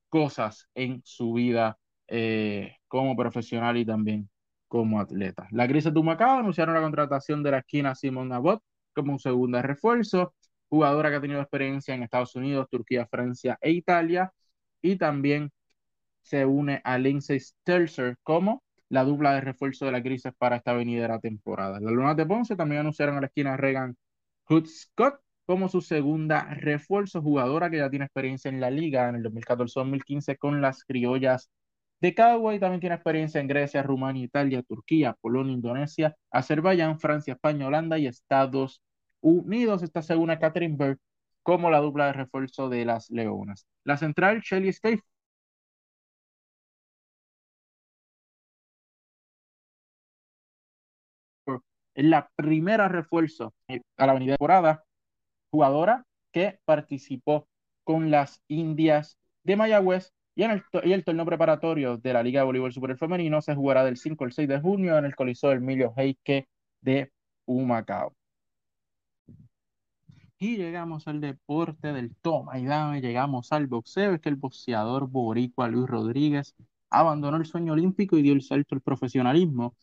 [0.09, 4.29] cosas en su vida eh, como profesional y también
[4.67, 5.47] como atleta.
[5.51, 8.61] La crisis de Humacao anunciaron la contratación de la esquina Simon Abbott
[8.93, 10.33] como un segundo refuerzo,
[10.69, 14.31] jugadora que ha tenido experiencia en Estados Unidos, Turquía, Francia e Italia,
[14.81, 15.51] y también
[16.21, 20.73] se une a Lindsay Stelzer como la dupla de refuerzo de la crisis para esta
[20.73, 21.79] venidera temporada.
[21.79, 23.95] Las Lunas de Ponce también anunciaron a la esquina Regan
[24.45, 29.15] Hood Scott como su segunda refuerzo, jugadora que ya tiene experiencia en la liga en
[29.15, 31.49] el 2014-2015 con las criollas
[32.05, 37.33] de Cagua y también tiene experiencia en Grecia, Rumania, Italia, Turquía, Polonia, Indonesia, Azerbaiyán, Francia,
[37.33, 38.81] España, Holanda y Estados
[39.21, 39.81] Unidos.
[39.83, 40.99] Esta segunda Catherine Berg
[41.43, 43.65] como la dupla de refuerzo de las Leonas.
[43.83, 44.99] La central, Shelly Stay
[51.95, 53.53] es la primera refuerzo
[53.97, 54.83] a la avenida temporada,
[55.51, 57.47] jugadora que participó
[57.83, 62.41] con las Indias de Mayagüez y, en el, y el torneo preparatorio de la Liga
[62.41, 65.51] de Voleibol Super Femenino se jugará del 5 al 6 de junio en el Coliseo
[65.51, 66.47] Emilio Heike
[66.81, 67.11] de
[67.45, 68.15] Humacao.
[70.37, 75.07] Y llegamos al deporte del toma y dame, llegamos al boxeo, es que el boxeador
[75.09, 76.55] boricua Luis Rodríguez
[76.89, 79.75] abandonó el sueño olímpico y dio el salto al profesionalismo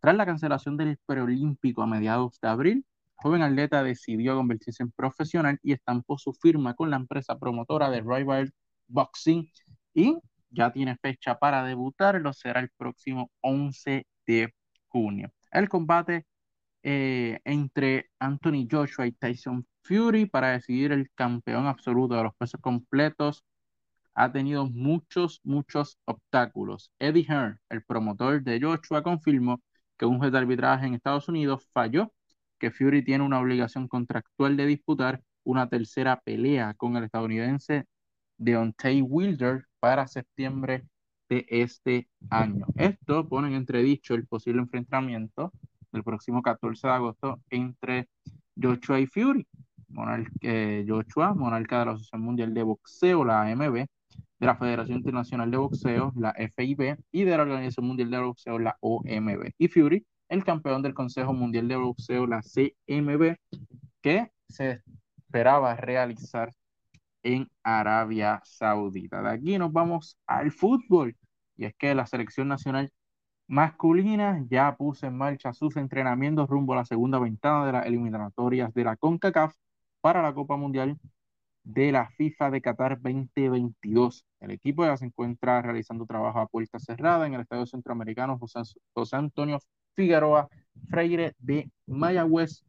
[0.00, 2.84] tras la cancelación del preolímpico a mediados de abril, el
[3.14, 8.00] joven atleta decidió convertirse en profesional y estampó su firma con la empresa promotora de
[8.00, 8.52] Rival
[8.88, 9.48] Boxing
[9.94, 10.18] y
[10.50, 14.54] ya tiene fecha para debutar, lo será el próximo 11 de
[14.88, 15.32] junio.
[15.50, 16.26] El combate
[16.82, 22.60] eh, entre Anthony Joshua y Tyson Fury para decidir el campeón absoluto de los pesos
[22.60, 23.44] completos
[24.14, 26.92] ha tenido muchos, muchos obstáculos.
[26.98, 29.62] Eddie Hearn, el promotor de Joshua, confirmó
[29.98, 32.12] que un juez de arbitraje en Estados Unidos falló
[32.58, 37.86] que Fury tiene una obligación contractual de disputar una tercera pelea con el estadounidense
[38.38, 40.84] Deontay Wilder para septiembre
[41.28, 42.66] de este año.
[42.76, 45.52] Esto pone en entredicho el posible enfrentamiento
[45.90, 48.08] del próximo 14 de agosto entre
[48.54, 49.44] Joshua y Fury.
[50.40, 55.50] Eh, Joshua, monarca de la Asociación Mundial de Boxeo, la AMB, de la Federación Internacional
[55.50, 59.50] de Boxeo, la FIB, y de la Organización Mundial de Boxeo, la OMB.
[59.58, 63.34] Y Fury, el campeón del Consejo Mundial de Boxeo, la CMB,
[64.00, 64.80] que se
[65.16, 66.52] esperaba realizar
[67.22, 69.22] en Arabia Saudita.
[69.22, 71.16] De aquí nos vamos al fútbol.
[71.56, 72.92] Y es que la selección nacional
[73.46, 78.72] masculina ya puso en marcha sus entrenamientos rumbo a la segunda ventana de las eliminatorias
[78.74, 79.54] de la CONCACAF
[80.00, 80.98] para la Copa Mundial
[81.64, 84.24] de la FIFA de Qatar 2022.
[84.40, 89.16] El equipo ya se encuentra realizando trabajo a puerta cerrada en el Estadio Centroamericano José,
[89.16, 89.58] Antonio
[89.94, 90.48] Figueroa
[90.88, 92.64] Freire de Mayagüez,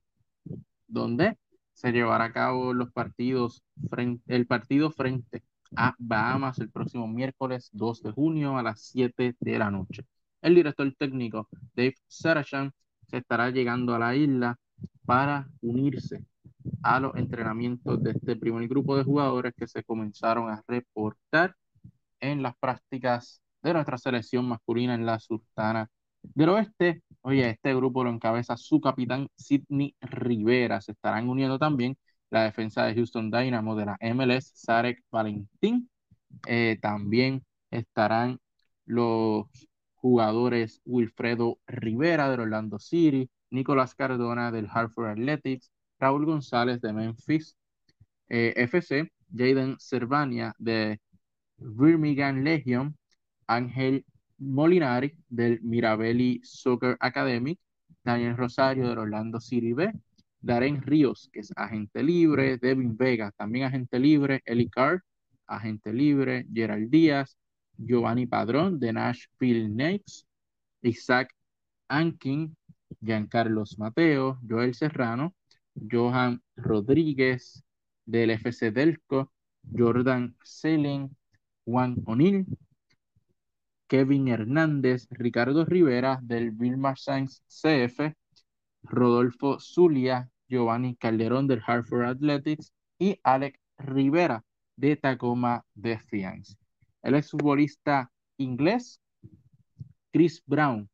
[0.88, 1.38] donde
[1.74, 5.44] se llevará a cabo los partidos frente, el partido frente
[5.76, 10.06] a Bahamas el próximo miércoles 2 de junio a las 7 de la noche.
[10.42, 12.72] El director técnico Dave Sarachan
[13.08, 14.58] se estará llegando a la isla
[15.06, 16.26] para unirse
[16.82, 21.56] a los entrenamientos de este primer grupo de jugadores que se comenzaron a reportar
[22.20, 25.90] en las prácticas de nuestra selección masculina en la Sultana
[26.22, 27.04] del Oeste.
[27.26, 30.82] Oye, este grupo lo encabeza su capitán Sidney Rivera.
[30.82, 31.98] Se estarán uniendo también
[32.30, 35.90] la defensa de Houston Dynamo de la MLS, Sarek Valentín.
[36.48, 38.40] Eh, también estarán
[38.86, 39.48] los
[39.96, 47.56] jugadores Wilfredo Rivera de Orlando City, Nicolás Cardona del Hartford Athletics, Raúl González de Memphis
[48.30, 51.00] eh, FC, Jaden Cervania de
[51.58, 52.98] Birmingham Legion,
[53.48, 54.06] Ángel
[54.38, 57.58] Molinari del Mirabelli Soccer Academy,
[58.04, 59.92] Daniel Rosario del Orlando City B,
[60.42, 65.02] Darren Ríos, que es agente libre, Devin Vega, también agente libre, Eli Carr,
[65.48, 67.38] agente libre, Gerald Díaz,
[67.78, 70.26] Giovanni Padrón de Nashville Knicks,
[70.82, 71.34] Isaac
[71.88, 72.56] Ankin,
[73.02, 75.34] Giancarlos Mateo, Joel Serrano,
[75.76, 77.64] Johan Rodríguez
[78.06, 79.32] del FC Delco,
[79.76, 81.16] Jordan Selin,
[81.66, 82.46] Juan O'Neill,
[83.94, 88.16] Kevin Hernández, Ricardo Rivera del Vilmar Sainz CF,
[88.82, 94.44] Rodolfo Zulia, Giovanni Calderón del Hartford Athletics y Alex Rivera
[94.78, 96.56] de Tacoma Defiance.
[97.04, 99.00] El exfutbolista inglés
[100.12, 100.90] Chris Brown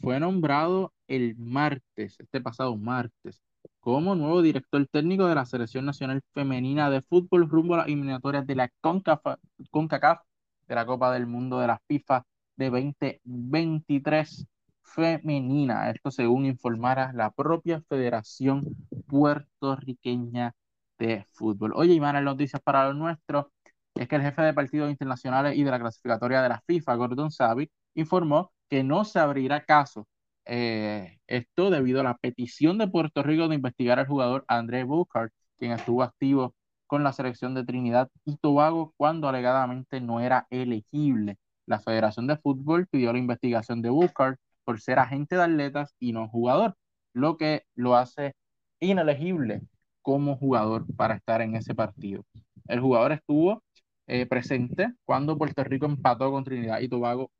[0.00, 3.40] fue nombrado el martes, este pasado martes,
[3.78, 8.44] como nuevo director técnico de la Selección Nacional Femenina de Fútbol rumbo a las eliminatorias
[8.48, 10.25] de la CONCACAF
[10.66, 12.24] de la Copa del Mundo de la FIFA
[12.56, 14.46] de 2023
[14.82, 15.90] femenina.
[15.90, 18.64] Esto según informara la propia Federación
[19.06, 20.54] Puertorriqueña
[20.98, 21.72] de Fútbol.
[21.74, 23.46] Oye, y malas noticias para los nuestros
[23.94, 27.30] es que el jefe de partidos internacionales y de la clasificatoria de la FIFA, Gordon
[27.30, 30.06] Savic, informó que no se abrirá caso
[30.44, 35.30] eh, esto debido a la petición de Puerto Rico de investigar al jugador André Buchard,
[35.58, 36.54] quien estuvo activo
[36.86, 41.38] con la selección de Trinidad y Tobago cuando alegadamente no era elegible.
[41.66, 46.12] La Federación de Fútbol pidió la investigación de Buchard por ser agente de atletas y
[46.12, 46.76] no jugador,
[47.12, 48.34] lo que lo hace
[48.80, 49.62] inelegible
[50.02, 52.24] como jugador para estar en ese partido.
[52.68, 53.62] El jugador estuvo
[54.06, 57.30] eh, presente cuando Puerto Rico empató con Trinidad y Tobago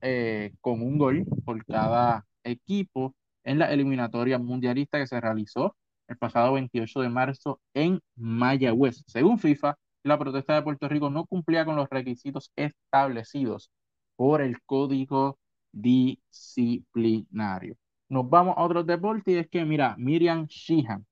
[0.00, 5.76] eh, con un gol por cada equipo en la eliminatoria mundialista que se realizó
[6.08, 9.04] el pasado 28 de marzo en Mayagüez.
[9.06, 13.70] Según FIFA, la protesta de Puerto Rico no cumplía con los requisitos establecidos
[14.16, 15.38] por el Código
[15.72, 17.76] Disciplinario.
[18.08, 21.06] Nos vamos a otro deporte y es que, mira, Miriam Sheehan,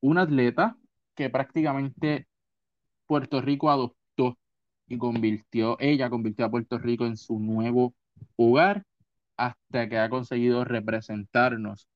[0.00, 0.76] una atleta
[1.14, 2.26] que prácticamente
[3.06, 4.38] Puerto Rico adoptó
[4.86, 7.94] y convirtió, ella convirtió a Puerto Rico en su nuevo
[8.36, 8.84] hogar
[9.36, 11.88] hasta que ha conseguido representarnos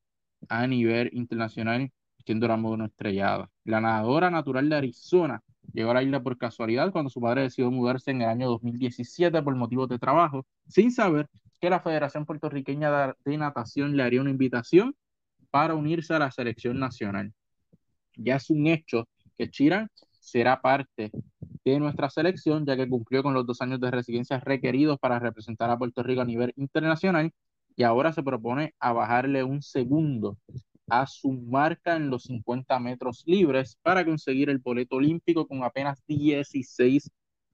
[0.48, 1.90] a nivel internacional
[2.24, 3.50] siendo la modo estrellada.
[3.64, 7.70] La nadadora natural de Arizona llegó a la isla por casualidad cuando su padre decidió
[7.70, 11.28] mudarse en el año 2017 por motivos de trabajo, sin saber
[11.60, 14.94] que la Federación Puertorriqueña de Natación le haría una invitación
[15.50, 17.32] para unirse a la selección nacional.
[18.16, 19.88] Ya es un hecho que Chiran
[20.20, 21.10] será parte
[21.64, 25.70] de nuestra selección, ya que cumplió con los dos años de residencia requeridos para representar
[25.70, 27.32] a Puerto Rico a nivel internacional
[27.76, 30.38] y ahora se propone bajarle un segundo
[30.88, 36.02] a su marca en los 50 metros libres para conseguir el boleto olímpico con apenas
[36.06, 37.10] 16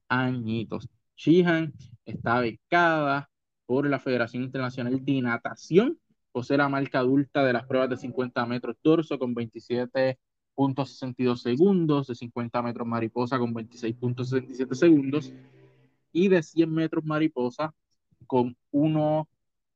[0.09, 0.88] añitos.
[1.16, 1.72] Sheehan
[2.04, 3.31] está becada
[3.66, 5.98] por la Federación Internacional de Natación,
[6.33, 12.14] posee la marca adulta de las pruebas de 50 metros torso con 27.62 segundos, de
[12.14, 15.33] 50 metros mariposa con 26.67 segundos
[16.12, 17.74] y de 100 metros mariposa
[18.26, 19.28] con 1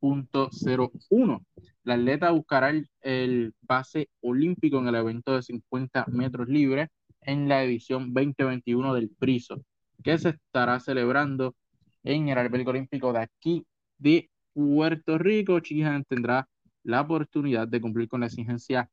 [0.03, 1.47] .01.
[1.85, 6.89] La atleta buscará el, el, pase olímpico en el evento de 50 metros libres
[7.23, 9.63] en la edición 2021 del Priso,
[10.03, 11.55] que se estará celebrando
[12.03, 13.67] en el albergue olímpico de aquí
[13.99, 15.61] de Puerto Rico.
[15.61, 16.49] Chihan tendrá
[16.83, 18.91] la oportunidad de cumplir con la exigencia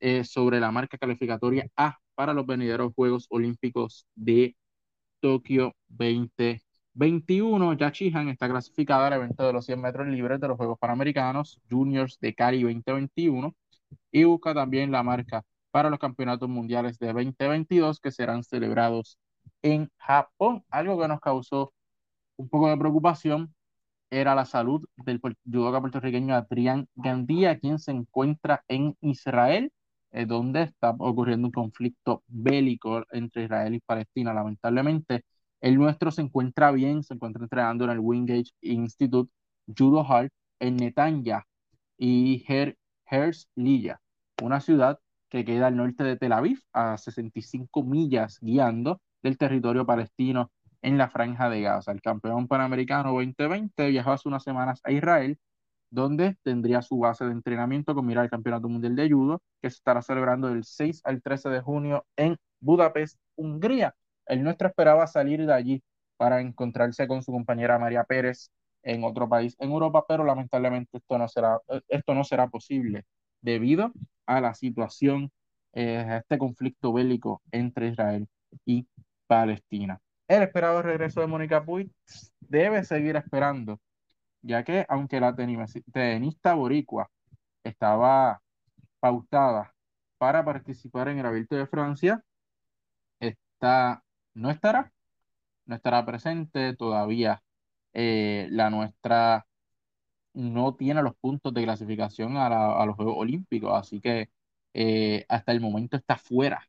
[0.00, 4.54] eh, sobre la marca calificatoria A para los venideros Juegos Olímpicos de
[5.20, 6.62] Tokio 2020.
[6.94, 10.78] 21, ya Chihan está clasificada al evento de los 100 metros libres de los Juegos
[10.78, 13.54] Panamericanos Juniors de Cali 2021
[14.10, 19.18] y busca también la marca para los campeonatos mundiales de 2022 que serán celebrados
[19.62, 20.64] en Japón.
[20.70, 21.72] Algo que nos causó
[22.36, 23.54] un poco de preocupación
[24.10, 29.72] era la salud del judoka puertorriqueño Adrián Gandía, quien se encuentra en Israel
[30.12, 34.34] eh, donde está ocurriendo un conflicto bélico entre Israel y Palestina.
[34.34, 35.24] Lamentablemente,
[35.62, 39.32] el nuestro se encuentra bien, se encuentra entrenando en el Wingate Institute
[39.66, 41.46] Judo Hall en Netanya
[41.96, 44.00] y Her Herzliya,
[44.42, 44.98] una ciudad
[45.28, 50.50] que queda al norte de Tel Aviv, a 65 millas guiando del territorio palestino
[50.82, 51.92] en la franja de Gaza.
[51.92, 55.38] El campeón panamericano 2020 viajó hace unas semanas a Israel
[55.90, 59.76] donde tendría su base de entrenamiento con mirar el Campeonato Mundial de Judo, que se
[59.76, 63.94] estará celebrando del 6 al 13 de junio en Budapest, Hungría.
[64.26, 65.82] El nuestro esperaba salir de allí
[66.16, 68.50] para encontrarse con su compañera María Pérez
[68.82, 71.58] en otro país en Europa, pero lamentablemente esto no será,
[71.88, 73.04] esto no será posible
[73.40, 73.92] debido
[74.26, 75.30] a la situación,
[75.72, 78.28] eh, a este conflicto bélico entre Israel
[78.64, 78.86] y
[79.26, 80.00] Palestina.
[80.28, 81.90] El esperado regreso de Mónica Puig
[82.40, 83.78] debe seguir esperando
[84.42, 87.10] ya que aunque la tenista boricua
[87.64, 88.42] estaba
[89.00, 89.74] pautada
[90.18, 92.22] para participar en el Abierto de Francia,
[93.20, 94.02] está,
[94.34, 94.92] no estará,
[95.66, 97.42] no estará presente todavía.
[97.94, 99.46] Eh, la nuestra
[100.34, 104.30] no tiene los puntos de clasificación a, los Juegos Olímpicos, así que
[104.74, 106.68] eh, hasta el momento está fuera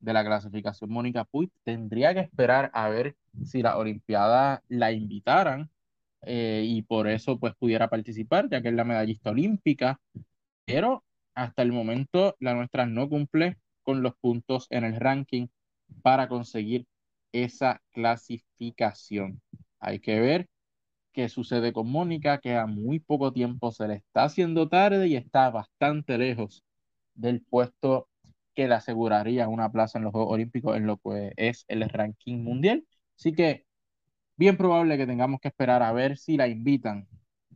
[0.00, 1.50] de la clasificación Mónica Puig.
[1.64, 5.70] Tendría que esperar a ver si las Olimpiadas la invitaran
[6.22, 10.00] eh, y por eso pues pudiera participar, ya que es la medallista olímpica,
[10.64, 11.04] pero
[11.34, 15.48] hasta el momento la nuestra no cumple con los puntos en el ranking
[16.02, 16.86] para conseguir
[17.32, 19.40] esa clasificación.
[19.80, 20.48] Hay que ver
[21.12, 25.16] qué sucede con Mónica, que a muy poco tiempo se le está haciendo tarde y
[25.16, 26.64] está bastante lejos
[27.14, 28.08] del puesto
[28.54, 32.42] que le aseguraría una plaza en los Juegos Olímpicos en lo que es el ranking
[32.42, 32.86] mundial.
[33.16, 33.66] Así que
[34.36, 37.08] bien probable que tengamos que esperar a ver si la invitan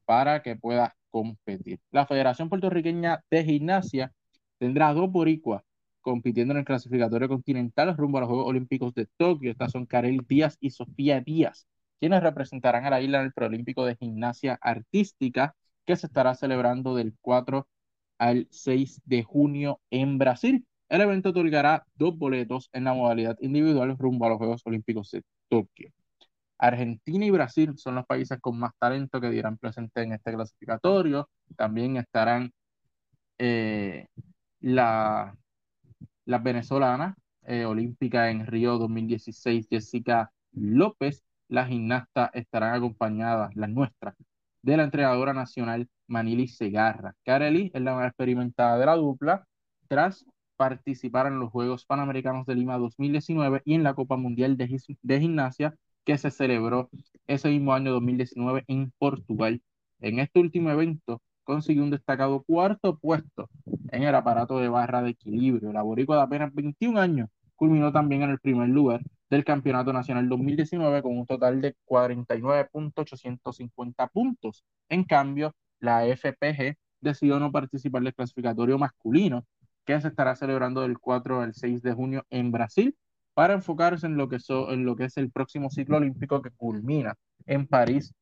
[0.05, 1.81] para que pueda competir.
[1.91, 4.13] La Federación Puertorriqueña de Gimnasia
[4.59, 5.63] tendrá dos boricuas
[6.05, 9.51] compitiendo en el clasificatorio continental rumbo a los Juegos Olímpicos de Tokio.
[9.51, 11.67] Estas son Karel Díaz y Sofía Díaz,
[11.99, 16.95] quienes representarán a la isla en el Preolímpico de Gimnasia Artística, que se estará celebrando
[16.95, 17.67] del 4
[18.19, 20.67] al 6 de junio en Brasil.
[20.89, 25.23] El evento otorgará dos boletos en la modalidad individual rumbo a los Juegos Olímpicos de
[25.49, 25.91] Tokio.
[26.59, 31.29] Argentina y Brasil son los países con más talento que dirán presente en este clasificatorio.
[31.57, 32.53] También estarán
[33.39, 34.07] eh,
[34.61, 35.37] la,
[36.25, 37.17] las venezolanas
[37.47, 41.23] eh, olímpica en Río 2016, Jessica López.
[41.49, 44.15] Las gimnastas estarán acompañadas, las nuestras,
[44.63, 47.15] de la entrenadora nacional Manili Segarra.
[47.25, 49.47] Kareli es la más experimentada de la dupla
[49.89, 50.25] tras
[50.57, 55.21] participar en los Juegos Panamericanos de Lima 2019 y en la Copa Mundial de, de
[55.21, 56.91] Gimnasia que se celebró
[57.27, 59.63] ese mismo año 2019 en Portugal.
[60.01, 63.49] En este último evento consiguió un destacado cuarto puesto
[63.91, 65.73] en el aparato de barra de equilibrio.
[65.73, 70.29] La boricua de apenas 21 años culminó también en el primer lugar del Campeonato Nacional
[70.29, 74.65] 2019 con un total de 49.850 puntos.
[74.89, 79.45] En cambio, la FPG decidió no participar del clasificatorio masculino
[79.85, 82.97] que se estará celebrando del 4 al 6 de junio en Brasil
[83.35, 87.15] para enfocarse en lo que, en lo que es el próximo ciclo olímpico que culmina
[87.47, 88.15] en París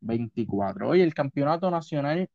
[0.00, 0.88] 2024.
[0.88, 2.28] Hoy el Campeonato Nacional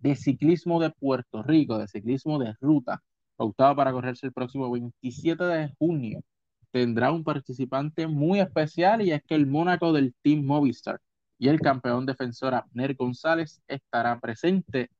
[0.00, 3.02] de Ciclismo de Puerto Rico, de ciclismo de ruta,
[3.36, 6.22] pautado para correrse el próximo 27 de junio,
[6.70, 11.00] tendrá un participante muy especial y es que el Mónaco del Team Movistar
[11.38, 14.90] y el campeón defensor Abner González estará presente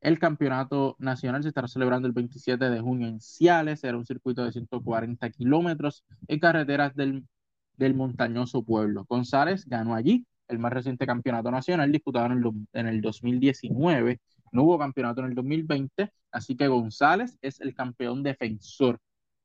[0.00, 4.44] el campeonato nacional se estará celebrando el 27 de junio en Ciales, será un circuito
[4.44, 7.26] de 140 kilómetros en carreteras del,
[7.76, 9.06] del montañoso pueblo.
[9.08, 14.20] González ganó allí el más reciente campeonato nacional disputado en el, en el 2019.
[14.52, 19.00] No hubo campeonato en el 2020, así que González es el campeón defensor.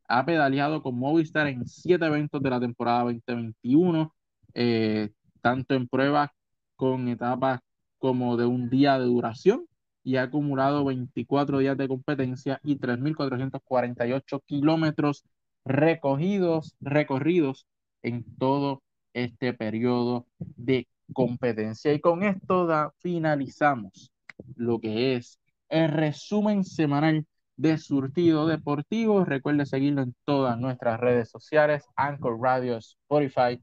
[0.08, 4.14] Ha pedaleado con Movistar en siete eventos de la temporada 2021,
[4.54, 5.10] eh,
[5.41, 6.30] tanto en pruebas
[6.76, 7.60] con etapas
[7.97, 9.66] como de un día de duración
[10.04, 15.24] y ha acumulado 24 días de competencia y 3.448 kilómetros
[15.66, 17.66] recogidos, recorridos
[18.01, 18.84] en todo
[19.14, 21.93] este periodo de competencia.
[21.93, 24.12] Y con esto da, finalizamos
[24.56, 25.39] lo que es
[25.70, 27.26] el resumen semanal
[27.58, 29.26] de Surtido Deportivo.
[29.26, 33.62] Recuerde seguirlo en todas nuestras redes sociales, Anchor Radio, Spotify,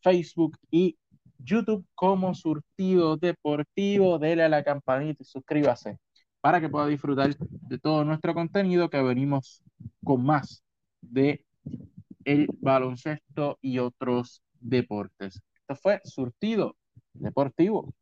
[0.00, 0.96] Facebook y
[1.38, 4.18] YouTube como Surtido Deportivo.
[4.18, 5.98] Dele a la campanita y suscríbase
[6.40, 9.62] para que pueda disfrutar de todo nuestro contenido que venimos
[10.04, 10.64] con más
[11.00, 11.44] de
[12.24, 15.40] el baloncesto y otros deportes.
[15.62, 16.74] Esto fue Surtido
[17.14, 17.94] Deportivo.